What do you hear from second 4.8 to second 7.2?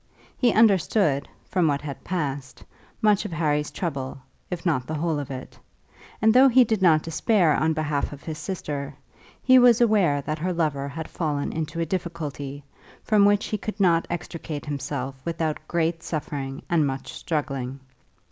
the whole of it; and though he did not